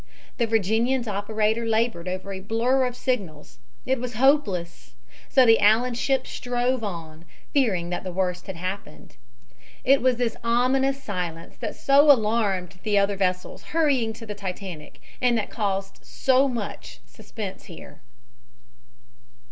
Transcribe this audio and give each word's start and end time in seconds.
The 0.39 0.47
Virginian's 0.47 1.07
operator 1.07 1.63
labored 1.63 2.07
over 2.07 2.33
a 2.33 2.39
blur 2.39 2.85
of 2.85 2.95
signals. 2.95 3.59
It 3.85 3.99
was 3.99 4.15
hopeless. 4.15 4.95
So 5.29 5.45
the 5.45 5.59
Allan 5.59 5.93
ship 5.93 6.25
strove 6.25 6.83
on, 6.83 7.23
fearing 7.53 7.91
that 7.91 8.03
the 8.03 8.11
worst 8.11 8.47
had 8.47 8.55
happened. 8.55 9.15
It 9.83 10.01
was 10.01 10.15
this 10.15 10.35
ominous 10.43 11.03
silence 11.03 11.55
that 11.57 11.75
so 11.75 12.11
alarmed 12.11 12.79
the 12.81 12.97
other 12.97 13.15
vessels 13.15 13.61
hurrying 13.61 14.11
to 14.13 14.25
the 14.25 14.33
Titanic 14.33 14.99
and 15.21 15.37
that 15.37 15.51
caused 15.51 15.99
so 16.03 16.47
much 16.47 16.99
suspense 17.05 17.65
here. 17.65 18.01